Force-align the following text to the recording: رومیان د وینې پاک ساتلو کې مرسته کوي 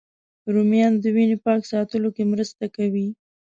رومیان 0.53 0.93
د 0.99 1.05
وینې 1.15 1.37
پاک 1.45 1.61
ساتلو 1.71 2.09
کې 2.15 2.23
مرسته 2.31 2.65
کوي 2.75 3.07